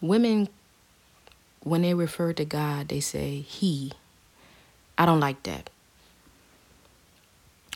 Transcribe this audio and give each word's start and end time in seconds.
Women, 0.00 0.48
when 1.62 1.82
they 1.82 1.94
refer 1.94 2.32
to 2.32 2.44
God, 2.44 2.88
they 2.88 3.00
say 3.00 3.40
He. 3.40 3.92
I 4.96 5.06
don't 5.06 5.20
like 5.20 5.42
that. 5.44 5.70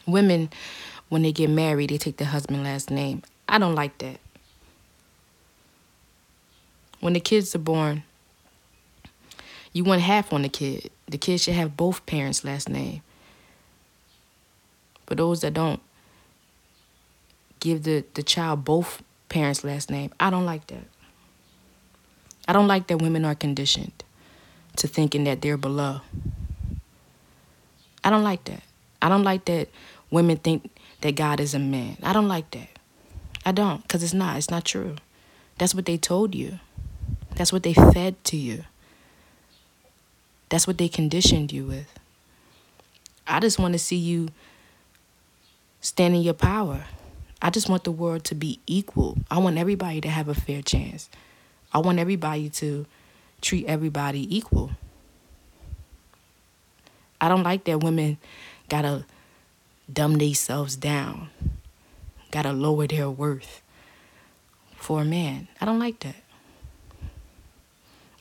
Women, 0.06 0.50
when 1.08 1.22
they 1.22 1.32
get 1.32 1.50
married, 1.50 1.90
they 1.90 1.98
take 1.98 2.16
the 2.16 2.24
husband 2.24 2.64
last 2.64 2.90
name. 2.90 3.22
I 3.48 3.58
don't 3.58 3.74
like 3.74 3.98
that. 3.98 4.18
When 7.00 7.12
the 7.12 7.20
kids 7.20 7.54
are 7.54 7.58
born, 7.58 8.04
you 9.72 9.84
want 9.84 10.02
half 10.02 10.32
on 10.32 10.42
the 10.42 10.48
kid. 10.48 10.90
The 11.06 11.18
kid 11.18 11.40
should 11.40 11.54
have 11.54 11.76
both 11.76 12.06
parents' 12.06 12.44
last 12.44 12.68
name. 12.68 13.02
For 15.06 15.14
those 15.14 15.40
that 15.40 15.54
don't 15.54 15.80
give 17.60 17.82
the, 17.82 18.04
the 18.14 18.22
child 18.22 18.64
both 18.64 19.02
parents' 19.28 19.64
last 19.64 19.90
name, 19.90 20.12
I 20.20 20.30
don't 20.30 20.46
like 20.46 20.66
that. 20.68 20.84
I 22.52 22.54
don't 22.54 22.68
like 22.68 22.88
that 22.88 23.00
women 23.00 23.24
are 23.24 23.34
conditioned 23.34 24.04
to 24.76 24.86
thinking 24.86 25.24
that 25.24 25.40
they're 25.40 25.56
below. 25.56 26.02
I 28.04 28.10
don't 28.10 28.24
like 28.24 28.44
that. 28.44 28.62
I 29.00 29.08
don't 29.08 29.22
like 29.22 29.46
that 29.46 29.70
women 30.10 30.36
think 30.36 30.70
that 31.00 31.16
God 31.16 31.40
is 31.40 31.54
a 31.54 31.58
man. 31.58 31.96
I 32.02 32.12
don't 32.12 32.28
like 32.28 32.50
that. 32.50 32.68
I 33.46 33.52
don't, 33.52 33.80
because 33.80 34.02
it's 34.02 34.12
not. 34.12 34.36
It's 34.36 34.50
not 34.50 34.66
true. 34.66 34.96
That's 35.56 35.74
what 35.74 35.86
they 35.86 35.96
told 35.96 36.34
you. 36.34 36.58
That's 37.36 37.54
what 37.54 37.62
they 37.62 37.72
fed 37.72 38.22
to 38.24 38.36
you. 38.36 38.64
That's 40.50 40.66
what 40.66 40.76
they 40.76 40.88
conditioned 40.88 41.52
you 41.52 41.64
with. 41.64 41.98
I 43.26 43.40
just 43.40 43.58
want 43.58 43.72
to 43.72 43.78
see 43.78 43.96
you 43.96 44.28
stand 45.80 46.14
in 46.14 46.20
your 46.20 46.34
power. 46.34 46.84
I 47.40 47.48
just 47.48 47.70
want 47.70 47.84
the 47.84 47.92
world 47.92 48.24
to 48.24 48.34
be 48.34 48.60
equal. 48.66 49.16
I 49.30 49.38
want 49.38 49.56
everybody 49.56 50.02
to 50.02 50.10
have 50.10 50.28
a 50.28 50.34
fair 50.34 50.60
chance. 50.60 51.08
I 51.72 51.78
want 51.78 51.98
everybody 51.98 52.50
to 52.50 52.86
treat 53.40 53.66
everybody 53.66 54.34
equal. 54.34 54.72
I 57.20 57.28
don't 57.28 57.42
like 57.42 57.64
that 57.64 57.82
women 57.82 58.18
gotta 58.68 59.04
dumb 59.92 60.14
themselves 60.14 60.76
down, 60.76 61.28
gotta 62.30 62.52
lower 62.52 62.86
their 62.86 63.10
worth 63.10 63.62
for 64.76 65.02
a 65.02 65.04
man. 65.04 65.48
I 65.60 65.64
don't 65.64 65.78
like 65.78 66.00
that. 66.00 66.16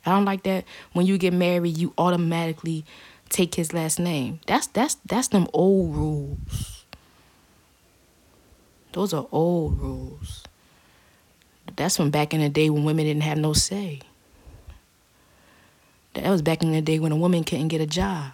I 0.06 0.12
don't 0.12 0.25
like 0.25 0.44
that 0.44 0.66
when 0.94 1.06
you 1.06 1.18
get 1.18 1.34
married, 1.34 1.78
you 1.78 1.94
automatically 1.97 2.86
take 3.30 3.56
his 3.56 3.73
last 3.73 4.00
name. 4.00 4.40
That's 4.47 4.68
that's 4.68 4.97
that's 5.06 5.30
them 5.30 5.47
old 5.53 5.95
rules. 5.95 6.86
Those 8.94 9.14
are 9.14 9.28
old 9.31 9.80
rules. 9.80 10.44
That's 11.82 11.98
from 11.98 12.12
back 12.12 12.32
in 12.32 12.42
the 12.42 12.48
day 12.48 12.70
when 12.70 12.84
women 12.84 13.06
didn't 13.06 13.24
have 13.24 13.40
no 13.40 13.54
say. 13.54 14.02
That 16.14 16.30
was 16.30 16.44
back 16.44 16.62
in 16.62 16.72
the 16.72 16.80
day 16.80 17.00
when 17.00 17.12
a 17.12 17.16
woman 17.16 17.44
couldn't 17.44 17.70
get 17.70 17.82
a 17.82 17.88
job. 17.88 18.34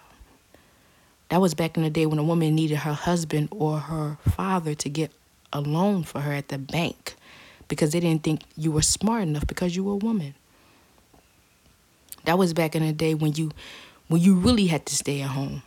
That 1.29 1.39
was 1.39 1.53
back 1.53 1.77
in 1.77 1.83
the 1.83 1.89
day 1.89 2.05
when 2.05 2.19
a 2.19 2.25
woman 2.25 2.55
needed 2.55 2.79
her 2.79 2.91
husband 2.91 3.47
or 3.51 3.79
her 3.79 4.17
father 4.31 4.75
to 4.75 4.89
get 4.89 5.13
a 5.53 5.61
loan 5.61 6.03
for 6.03 6.19
her 6.19 6.33
at 6.33 6.49
the 6.49 6.57
bank 6.57 7.15
because 7.69 7.93
they 7.93 8.01
didn't 8.01 8.23
think 8.23 8.41
you 8.57 8.69
were 8.69 8.81
smart 8.81 9.23
enough 9.23 9.47
because 9.47 9.77
you 9.77 9.85
were 9.85 9.93
a 9.93 9.95
woman. 9.95 10.35
That 12.25 12.37
was 12.37 12.53
back 12.53 12.75
in 12.75 12.85
the 12.85 12.91
day 12.91 13.13
when 13.13 13.31
you 13.35 13.51
when 14.09 14.21
you 14.21 14.35
really 14.35 14.67
had 14.67 14.85
to 14.87 14.93
stay 14.93 15.21
at 15.21 15.29
home. 15.29 15.63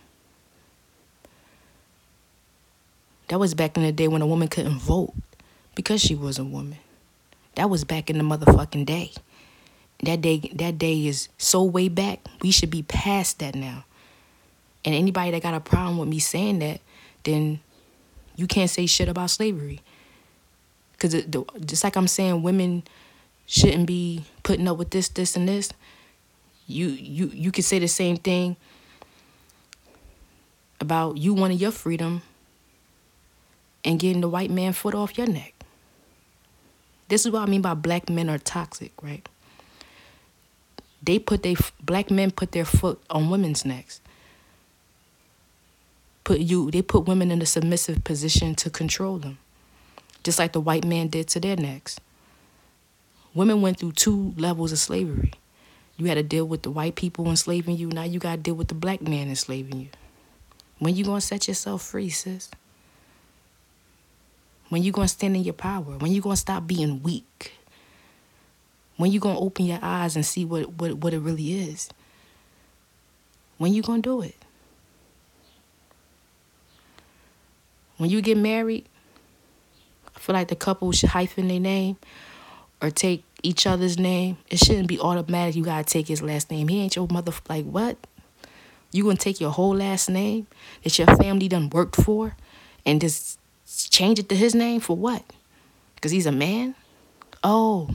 That 3.28 3.40
was 3.40 3.54
back 3.54 3.78
in 3.78 3.84
the 3.84 3.92
day 3.92 4.06
when 4.06 4.20
a 4.20 4.26
woman 4.26 4.48
couldn't 4.48 4.80
vote 4.80 5.14
because 5.74 6.02
she 6.02 6.14
was 6.14 6.38
a 6.38 6.44
woman. 6.44 6.76
That 7.54 7.68
was 7.68 7.84
back 7.84 8.10
in 8.10 8.18
the 8.18 8.24
motherfucking 8.24 8.86
day. 8.86 9.12
That 10.02 10.20
day 10.20 10.38
that 10.54 10.78
day 10.78 11.06
is 11.06 11.28
so 11.36 11.62
way 11.62 11.88
back. 11.88 12.20
We 12.42 12.50
should 12.50 12.70
be 12.70 12.82
past 12.82 13.38
that 13.40 13.54
now. 13.54 13.84
And 14.84 14.94
anybody 14.94 15.30
that 15.32 15.42
got 15.42 15.54
a 15.54 15.60
problem 15.60 15.98
with 15.98 16.08
me 16.08 16.18
saying 16.20 16.60
that, 16.60 16.80
then 17.24 17.60
you 18.36 18.46
can't 18.46 18.70
say 18.70 18.86
shit 18.86 19.08
about 19.08 19.28
slavery. 19.28 19.80
Because 20.92 21.24
just 21.64 21.84
like 21.84 21.96
I'm 21.96 22.08
saying, 22.08 22.42
women 22.42 22.82
shouldn't 23.46 23.86
be 23.86 24.24
putting 24.42 24.68
up 24.68 24.78
with 24.78 24.90
this, 24.90 25.08
this, 25.08 25.36
and 25.36 25.48
this. 25.48 25.70
You 26.66 26.88
you 26.88 27.30
you 27.34 27.52
could 27.52 27.64
say 27.64 27.78
the 27.78 27.88
same 27.88 28.16
thing 28.16 28.56
about 30.80 31.18
you 31.18 31.34
wanting 31.34 31.58
your 31.58 31.72
freedom 31.72 32.22
and 33.84 33.98
getting 33.98 34.20
the 34.20 34.28
white 34.28 34.50
man 34.50 34.72
foot 34.72 34.94
off 34.94 35.18
your 35.18 35.26
neck. 35.26 35.54
This 37.10 37.26
is 37.26 37.32
what 37.32 37.42
I 37.42 37.46
mean 37.46 37.60
by 37.60 37.74
black 37.74 38.08
men 38.08 38.30
are 38.30 38.38
toxic, 38.38 38.92
right? 39.02 39.28
They 41.02 41.18
put 41.18 41.42
they 41.42 41.56
black 41.82 42.10
men 42.10 42.30
put 42.30 42.52
their 42.52 42.64
foot 42.64 43.02
on 43.10 43.28
women's 43.28 43.64
necks. 43.66 44.00
Put 46.24 46.40
you 46.40 46.70
they 46.70 46.80
put 46.80 47.06
women 47.06 47.30
in 47.30 47.42
a 47.42 47.46
submissive 47.46 48.04
position 48.04 48.54
to 48.54 48.70
control 48.70 49.18
them 49.18 49.36
just 50.22 50.38
like 50.38 50.52
the 50.52 50.60
white 50.60 50.84
man 50.84 51.08
did 51.08 51.28
to 51.28 51.40
their 51.40 51.56
necks. 51.56 51.98
Women 53.34 53.62
went 53.62 53.78
through 53.78 53.92
two 53.92 54.34
levels 54.36 54.72
of 54.72 54.78
slavery. 54.78 55.32
You 55.96 56.06
had 56.06 56.14
to 56.14 56.22
deal 56.22 56.46
with 56.46 56.62
the 56.62 56.70
white 56.70 56.94
people 56.94 57.28
enslaving 57.28 57.76
you. 57.76 57.88
Now 57.88 58.04
you 58.04 58.18
got 58.18 58.36
to 58.36 58.42
deal 58.42 58.54
with 58.54 58.68
the 58.68 58.74
black 58.74 59.02
man 59.02 59.28
enslaving 59.28 59.80
you. 59.80 59.88
When 60.78 60.96
you 60.96 61.04
gonna 61.04 61.20
set 61.20 61.46
yourself 61.46 61.82
free 61.82 62.08
sis 62.08 62.50
when 64.70 64.82
you 64.82 64.90
gonna 64.90 65.08
stand 65.08 65.36
in 65.36 65.44
your 65.44 65.54
power 65.54 65.98
when 65.98 66.10
you 66.10 66.20
gonna 66.20 66.36
stop 66.36 66.66
being 66.66 67.02
weak 67.02 67.52
when 68.96 69.12
you 69.12 69.20
gonna 69.20 69.38
open 69.38 69.66
your 69.66 69.78
eyes 69.82 70.16
and 70.16 70.24
see 70.24 70.44
what, 70.44 70.72
what, 70.74 70.94
what 70.94 71.12
it 71.12 71.18
really 71.18 71.52
is 71.52 71.90
when 73.58 73.74
you 73.74 73.82
gonna 73.82 74.00
do 74.00 74.22
it 74.22 74.36
when 78.00 78.08
you 78.08 78.22
get 78.22 78.38
married, 78.38 78.86
I 80.16 80.18
feel 80.18 80.32
like 80.32 80.48
the 80.48 80.56
couple 80.56 80.90
should 80.92 81.10
hyphen 81.10 81.48
their 81.48 81.60
name 81.60 81.98
or 82.80 82.90
take 82.90 83.24
each 83.42 83.66
other's 83.66 83.98
name. 83.98 84.38
It 84.48 84.58
shouldn't 84.58 84.88
be 84.88 84.98
automatic. 84.98 85.54
You 85.54 85.64
gotta 85.64 85.84
take 85.84 86.08
his 86.08 86.22
last 86.22 86.50
name. 86.50 86.68
He 86.68 86.80
ain't 86.80 86.96
your 86.96 87.06
mother. 87.10 87.32
Like 87.46 87.66
what? 87.66 87.98
You 88.90 89.04
gonna 89.04 89.16
take 89.16 89.38
your 89.38 89.50
whole 89.50 89.76
last 89.76 90.08
name 90.08 90.46
that 90.82 90.98
your 90.98 91.08
family 91.08 91.46
done 91.46 91.68
worked 91.68 91.96
for, 91.96 92.36
and 92.86 93.02
just 93.02 93.38
change 93.88 94.18
it 94.18 94.28
to 94.28 94.36
his 94.36 94.54
name 94.54 94.80
for 94.80 94.96
what? 94.96 95.24
Cause 96.00 96.10
he's 96.10 96.26
a 96.26 96.32
man. 96.32 96.74
Oh, 97.44 97.94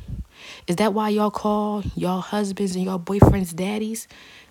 is 0.67 0.77
that 0.77 0.93
why 0.93 1.09
y'all 1.09 1.31
call 1.31 1.83
y'all 1.95 2.21
husbands 2.21 2.75
and 2.75 2.85
y'all 2.85 2.99
boyfriends 2.99 3.55
daddies? 3.55 4.07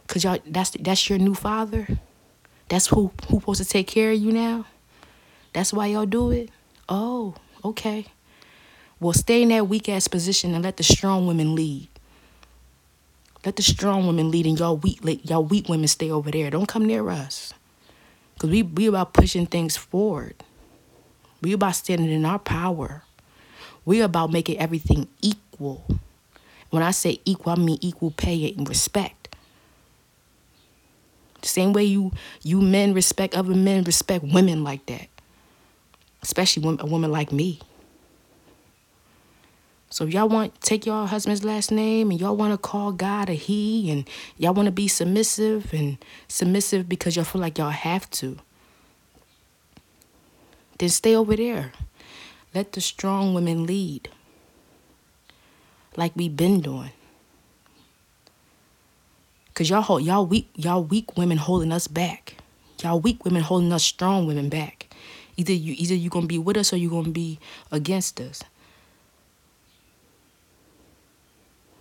Cause 0.07 0.25
y'all 0.25 0.39
that's 0.47 0.71
that's 0.71 1.09
your 1.09 1.19
new 1.19 1.35
father. 1.35 1.87
That's 2.69 2.89
who 2.89 3.13
who 3.29 3.41
supposed 3.41 3.63
to 3.63 3.69
take 3.69 3.87
care 3.87 4.13
of 4.13 4.19
you 4.19 4.33
now. 4.33 4.67
That's 5.53 5.73
why 5.73 5.87
y'all 5.87 6.07
do 6.07 6.31
it? 6.31 6.51
Oh, 6.89 7.35
okay. 7.65 8.07
Well, 9.01 9.13
stay 9.13 9.43
in 9.43 9.49
that 9.51 9.69
weak 9.69 9.89
ass 9.89 10.09
position 10.09 10.55
and 10.55 10.65
let 10.65 10.77
the 10.77 10.83
strong 10.83 11.27
women 11.27 11.55
lead. 11.55 11.89
Let 13.45 13.57
the 13.57 13.63
strong 13.63 14.07
women 14.07 14.31
lead 14.31 14.47
and 14.47 14.59
y'all 14.59 14.77
weak 14.77 15.01
y'all 15.25 15.45
weak 15.45 15.69
women 15.69 15.89
stay 15.89 16.11
over 16.11 16.31
there. 16.31 16.51
Don't 16.51 16.69
come 16.69 16.87
near 16.87 17.09
us. 17.09 17.55
Cause 18.39 18.51
we 18.51 18.63
we 18.63 18.87
about 18.87 19.13
pushing 19.13 19.47
things 19.47 19.77
forward. 19.77 20.35
We 21.45 21.53
about 21.53 21.77
standing 21.77 22.11
in 22.11 22.25
our 22.25 22.41
power. 22.41 23.05
We 23.85 24.01
about 24.01 24.33
making 24.33 24.59
everything 24.59 25.07
equal. 25.23 25.87
When 26.71 26.83
I 26.83 26.91
say 26.91 27.21
equal, 27.25 27.53
I 27.53 27.57
mean 27.57 27.79
equal 27.81 28.11
pay 28.11 28.53
and 28.53 28.69
respect. 28.69 29.37
The 31.43 31.49
same 31.49 31.73
way 31.73 31.85
you 31.85 32.11
you 32.43 32.61
men 32.61 32.95
respect 32.95 33.37
other 33.37 33.55
men, 33.55 33.85
respect 33.85 34.25
women 34.25 34.65
like 34.65 34.87
that 34.87 35.09
especially 36.25 36.79
a 36.81 36.87
woman 36.87 37.13
like 37.13 37.31
me. 37.31 37.61
So 39.91 40.05
if 40.05 40.13
y'all 40.13 40.29
want 40.29 40.61
take 40.61 40.87
your 40.87 41.07
husband's 41.07 41.45
last 41.45 41.71
name 41.71 42.11
and 42.11 42.21
y'all 42.21 42.35
want 42.35 42.53
to 42.53 42.59
call 42.59 42.91
God 42.91 43.29
a 43.29 43.35
he 43.35 43.91
and 43.93 44.09
y'all 44.37 44.55
want 44.55 44.67
to 44.67 44.73
be 44.73 44.89
submissive 44.89 45.73
and 45.73 45.99
submissive 46.27 46.89
because 46.89 47.15
y'all 47.15 47.25
feel 47.25 47.41
like 47.41 47.59
y'all 47.59 47.71
have 47.71 48.11
to, 48.11 48.39
then 50.79 50.89
stay 50.89 51.15
over 51.15 51.37
there. 51.37 51.73
Let 52.55 52.73
the 52.73 52.81
strong 52.81 53.35
women 53.35 53.67
lead 53.67 54.09
like 55.97 56.13
we've 56.15 56.37
been 56.37 56.61
doing. 56.61 56.91
Cause 59.55 59.71
y'all 59.71 59.83
hold 59.83 60.03
y'all 60.03 60.27
weak 60.27 60.49
y'all 60.57 60.83
weak 60.83 61.17
women 61.17 61.37
holding 61.39 61.71
us 61.71 61.87
back. 61.87 62.35
Y'all 62.83 62.99
weak 62.99 63.25
women 63.25 63.43
holding 63.43 63.73
us 63.73 63.85
strong 63.85 64.27
women 64.27 64.49
back. 64.49 64.89
Either 65.37 65.53
you 65.53 65.75
either 65.79 65.95
you're 65.95 66.11
gonna 66.11 66.27
be 66.27 66.39
with 66.39 66.57
us 66.57 66.73
or 66.73 66.77
you're 66.77 66.91
gonna 66.91 67.11
be 67.11 67.39
against 67.71 68.21
us. 68.21 68.43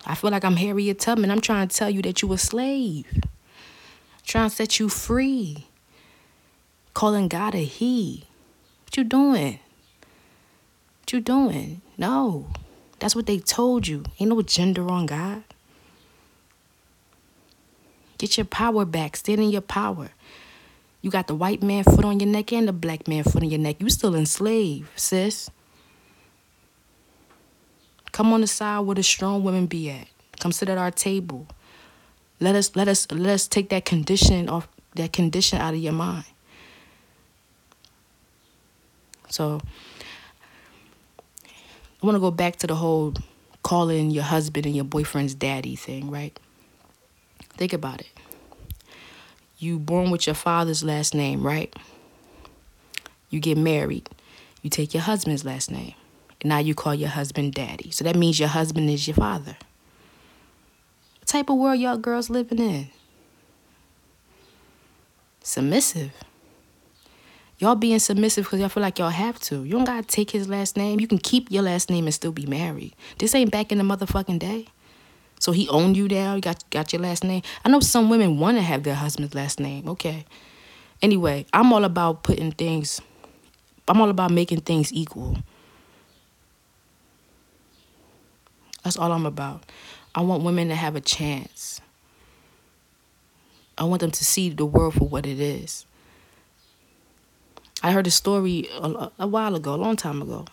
I 0.06 0.16
feel 0.16 0.30
like 0.32 0.44
I'm 0.44 0.58
Harriet 0.58 1.00
Tubman. 1.00 1.32
I'm 1.32 1.42
trying 1.42 1.68
to 1.68 1.76
tell 1.76 1.90
you 1.90 2.02
that 2.04 2.22
you 2.22 2.32
a 2.34 2.38
slave. 2.38 3.08
I'm 3.14 3.22
trying 4.24 4.50
to 4.50 4.56
set 4.56 4.80
you 4.80 4.90
free. 4.90 5.68
Calling 6.94 7.28
God 7.28 7.56
a 7.56 7.60
he. 7.60 8.26
What 8.94 8.98
you 9.00 9.04
doing? 9.06 9.60
What 11.00 11.14
you 11.14 11.20
doing? 11.20 11.82
No. 11.98 12.46
That's 13.00 13.16
what 13.16 13.26
they 13.26 13.40
told 13.40 13.88
you. 13.88 14.04
Ain't 14.20 14.30
no 14.30 14.40
gender 14.44 14.88
on 14.88 15.08
God. 15.08 15.44
Get 18.20 18.38
your 18.38 18.46
power 18.46 18.86
back. 18.86 19.16
Stand 19.16 19.42
in 19.42 19.50
your 19.50 19.62
power. 19.62 20.12
You 21.02 21.10
got 21.10 21.26
the 21.26 21.34
white 21.34 21.64
man 21.64 21.84
foot 21.84 22.06
on 22.06 22.20
your 22.20 22.30
neck 22.30 22.54
and 22.54 22.68
the 22.68 22.72
black 22.72 23.08
man 23.08 23.24
foot 23.24 23.42
on 23.42 23.50
your 23.50 23.60
neck. 23.60 23.78
You 23.80 23.90
still 23.90 24.14
enslaved, 24.14 24.88
sis. 24.96 25.50
Come 28.12 28.32
on 28.32 28.42
the 28.42 28.48
side 28.48 28.82
where 28.82 28.94
the 28.94 29.02
strong 29.02 29.44
women 29.44 29.66
be 29.66 29.90
at. 29.90 30.06
Come 30.40 30.52
sit 30.52 30.70
at 30.70 30.78
our 30.78 30.92
table. 30.92 31.48
Let 32.40 32.54
us 32.54 32.76
let 32.76 32.88
us 32.88 33.12
let 33.12 33.34
us 33.34 33.48
take 33.48 33.70
that 33.70 33.86
condition 33.86 34.50
off 34.50 34.68
that 34.94 35.12
condition 35.12 35.58
out 35.58 35.74
of 35.74 35.80
your 35.80 35.94
mind. 35.94 36.26
So 39.34 39.60
I 41.48 42.06
want 42.06 42.16
to 42.16 42.20
go 42.20 42.30
back 42.30 42.58
to 42.58 42.68
the 42.68 42.76
whole 42.76 43.16
calling 43.64 44.12
your 44.12 44.24
husband 44.24 44.68
and 44.68 44.76
your 44.76 44.86
boyfriend's 44.86 45.34
daddy 45.34 45.76
thing, 45.76 46.12
right? 46.12 46.40
Think 47.58 47.74
about 47.74 48.02
it. 48.02 48.10
You 49.58 49.80
born 49.80 50.12
with 50.12 50.28
your 50.28 50.36
father's 50.36 50.84
last 50.84 51.16
name, 51.16 51.44
right? 51.44 51.76
You 53.32 53.40
get 53.40 53.58
married. 53.58 54.08
You 54.62 54.70
take 54.70 54.94
your 54.94 55.02
husband's 55.02 55.44
last 55.44 55.72
name. 55.72 55.96
And 56.42 56.50
now 56.50 56.60
you 56.60 56.76
call 56.76 56.94
your 56.94 57.10
husband 57.10 57.56
daddy. 57.56 57.90
So 57.90 58.04
that 58.04 58.16
means 58.16 58.40
your 58.40 58.50
husband 58.50 58.88
is 58.88 59.08
your 59.08 59.16
father. 59.16 59.58
What 61.22 61.28
type 61.28 61.50
of 61.50 61.58
world 61.58 61.80
y'all 61.80 61.98
girls 61.98 62.30
living 62.30 62.60
in? 62.60 62.90
Submissive. 65.42 66.12
Y'all 67.60 67.76
being 67.76 68.00
submissive 68.00 68.46
because 68.46 68.60
y'all 68.60 68.70
feel 68.70 68.84
like 68.84 69.00
y'all 69.00 69.10
have 69.10 69.40
to. 69.40 69.64
You 69.64 69.72
don't 69.72 69.86
gotta 69.86 70.06
take 70.06 70.32
his 70.32 70.48
last 70.50 70.76
name. 70.76 71.00
You 71.00 71.08
can 71.08 71.18
keep 71.20 71.52
your 71.52 71.64
last 71.64 71.90
name 71.90 72.06
and 72.06 72.14
still 72.14 72.32
be 72.32 72.46
married. 72.46 72.94
This 73.20 73.36
ain't 73.36 73.52
back 73.52 73.72
in 73.72 73.78
the 73.78 73.84
motherfucking 73.84 74.40
day. 74.40 74.68
So 75.40 75.52
he 75.52 75.68
owned 75.70 75.96
you 75.96 76.08
now. 76.08 76.36
You 76.36 76.42
got 76.42 76.68
got 76.70 76.94
your 76.94 77.02
last 77.02 77.24
name. 77.24 77.42
I 77.64 77.70
know 77.70 77.80
some 77.80 78.10
women 78.10 78.40
want 78.40 78.58
to 78.58 78.62
have 78.62 78.84
their 78.84 78.96
husband's 78.96 79.36
last 79.36 79.60
name. 79.60 79.88
Okay. 79.88 80.26
Anyway, 81.02 81.46
I'm 81.52 81.72
all 81.74 81.84
about 81.84 82.24
putting 82.24 82.52
things. 82.54 83.02
I'm 83.88 84.00
all 84.00 84.10
about 84.10 84.32
making 84.32 84.62
things 84.62 84.94
equal. 84.94 85.38
That's 88.84 88.98
all 88.98 89.12
I'm 89.12 89.26
about. 89.26 89.64
I 90.16 90.22
want 90.22 90.44
women 90.44 90.70
to 90.70 90.76
have 90.76 90.96
a 90.96 91.02
chance. 91.02 91.82
I 93.78 93.86
want 93.86 94.02
them 94.02 94.12
to 94.12 94.26
see 94.26 94.50
the 94.50 94.66
world 94.66 94.94
for 94.94 95.08
what 95.08 95.26
it 95.26 95.40
is. 95.40 95.86
I 97.84 97.92
heard 97.92 98.08
a 98.08 98.12
story 98.12 98.70
a, 98.80 99.12
a 99.20 99.28
while 99.28 99.56
ago, 99.56 99.74
a 99.74 99.76
long 99.76 99.98
time 99.98 100.22
ago. 100.22 100.46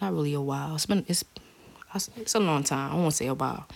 Not 0.00 0.12
really 0.12 0.34
a 0.34 0.40
while. 0.40 0.74
It's 0.74 0.84
been 0.84 1.04
it's 1.08 1.24
it's 2.16 2.34
a 2.34 2.40
long 2.40 2.62
time. 2.62 2.92
I 2.92 2.96
won't 2.96 3.14
say 3.14 3.26
a 3.26 3.34
while. 3.34 3.66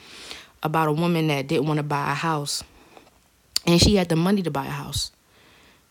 About 0.62 0.88
a 0.88 0.92
woman 0.92 1.28
that 1.28 1.46
didn't 1.46 1.66
want 1.66 1.78
to 1.78 1.82
buy 1.82 2.12
a 2.12 2.14
house, 2.14 2.62
and 3.66 3.80
she 3.80 3.96
had 3.96 4.10
the 4.10 4.16
money 4.16 4.42
to 4.42 4.50
buy 4.50 4.66
a 4.66 4.70
house. 4.70 5.12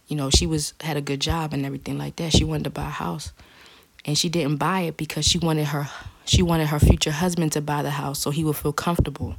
You 0.08 0.16
know, 0.16 0.30
she 0.30 0.46
was 0.46 0.76
had 0.82 0.98
a 0.98 1.02
good 1.02 1.20
job 1.20 1.54
and 1.54 1.66
everything 1.66 1.98
like 1.98 2.18
that. 2.18 2.32
She 2.32 2.44
wanted 2.44 2.66
to 2.66 2.70
buy 2.70 2.88
a 2.88 2.92
house, 2.92 3.32
and 4.06 4.16
she 4.16 4.30
didn't 4.30 4.58
buy 4.58 4.82
it 4.82 4.98
because 4.98 5.26
she 5.26 5.40
wanted 5.40 5.66
her 5.66 5.90
she 6.26 6.44
wanted 6.44 6.68
her 6.68 6.80
future 6.80 7.12
husband 7.12 7.54
to 7.54 7.62
buy 7.62 7.82
the 7.82 7.90
house 7.92 8.20
so 8.20 8.30
he 8.30 8.44
would 8.44 8.56
feel 8.56 8.74
comfortable. 8.74 9.36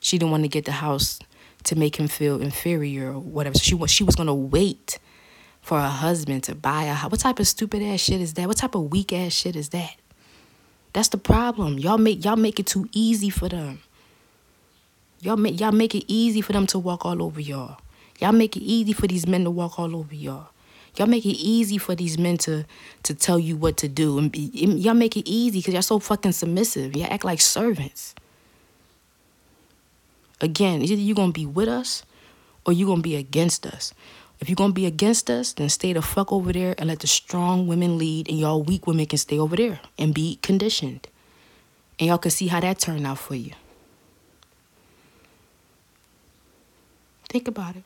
She 0.00 0.18
didn't 0.18 0.32
want 0.32 0.42
to 0.42 0.48
get 0.48 0.66
the 0.66 0.72
house 0.72 1.18
to 1.64 1.76
make 1.76 1.96
him 1.96 2.08
feel 2.08 2.42
inferior 2.42 3.12
or 3.12 3.20
whatever. 3.20 3.56
So 3.56 3.62
she 3.62 3.74
was 3.74 3.90
she 3.90 4.04
was 4.04 4.16
gonna 4.16 4.34
wait 4.34 4.98
for 5.62 5.78
a 5.78 5.88
husband 5.88 6.44
to 6.44 6.54
buy 6.54 6.84
a 6.84 6.94
house. 6.94 7.10
What 7.10 7.20
type 7.20 7.38
of 7.38 7.46
stupid 7.46 7.82
ass 7.82 8.00
shit 8.00 8.20
is 8.20 8.34
that? 8.34 8.48
What 8.48 8.56
type 8.56 8.74
of 8.74 8.90
weak 8.90 9.12
ass 9.12 9.32
shit 9.32 9.56
is 9.56 9.70
that? 9.70 9.96
That's 10.92 11.08
the 11.08 11.18
problem. 11.18 11.78
Y'all 11.78 11.98
make 11.98 12.24
y'all 12.24 12.36
make 12.36 12.58
it 12.58 12.66
too 12.66 12.88
easy 12.92 13.30
for 13.30 13.48
them. 13.48 13.80
Y'all 15.20 15.36
make 15.36 15.60
y'all 15.60 15.72
make 15.72 15.94
it 15.94 16.04
easy 16.08 16.40
for 16.40 16.52
them 16.52 16.66
to 16.68 16.78
walk 16.78 17.04
all 17.04 17.22
over 17.22 17.40
y'all. 17.40 17.78
Y'all 18.18 18.32
make 18.32 18.56
it 18.56 18.62
easy 18.62 18.92
for 18.92 19.06
these 19.06 19.26
men 19.26 19.44
to 19.44 19.50
walk 19.50 19.78
all 19.78 19.94
over 19.94 20.14
y'all. 20.14 20.48
Y'all 20.96 21.06
make 21.06 21.24
it 21.24 21.36
easy 21.36 21.78
for 21.78 21.94
these 21.94 22.18
men 22.18 22.36
to 22.38 22.64
to 23.04 23.14
tell 23.14 23.38
you 23.38 23.56
what 23.56 23.76
to 23.76 23.88
do 23.88 24.18
and 24.18 24.32
be, 24.32 24.40
y'all 24.40 24.94
make 24.94 25.16
it 25.16 25.28
easy 25.28 25.60
because 25.60 25.74
y'all 25.74 25.82
so 25.82 25.98
fucking 25.98 26.32
submissive. 26.32 26.96
Y'all 26.96 27.12
act 27.12 27.24
like 27.24 27.40
servants. 27.40 28.14
Again, 30.40 30.82
either 30.82 30.94
you 30.94 31.14
gonna 31.14 31.32
be 31.32 31.46
with 31.46 31.68
us 31.68 32.02
or 32.64 32.72
you 32.72 32.86
gonna 32.86 33.02
be 33.02 33.16
against 33.16 33.66
us. 33.66 33.92
If 34.40 34.48
you're 34.48 34.56
gonna 34.56 34.72
be 34.72 34.86
against 34.86 35.30
us, 35.30 35.52
then 35.52 35.68
stay 35.68 35.92
the 35.92 36.02
fuck 36.02 36.32
over 36.32 36.52
there 36.52 36.74
and 36.78 36.88
let 36.88 37.00
the 37.00 37.06
strong 37.06 37.66
women 37.66 37.98
lead, 37.98 38.28
and 38.28 38.38
y'all 38.38 38.62
weak 38.62 38.86
women 38.86 39.06
can 39.06 39.18
stay 39.18 39.38
over 39.38 39.56
there 39.56 39.80
and 39.98 40.14
be 40.14 40.38
conditioned. 40.42 41.08
And 41.98 42.08
y'all 42.08 42.18
can 42.18 42.30
see 42.30 42.46
how 42.46 42.60
that 42.60 42.78
turned 42.78 43.06
out 43.06 43.18
for 43.18 43.34
you. 43.34 43.52
Think 47.28 47.48
about 47.48 47.76
it. 47.76 47.84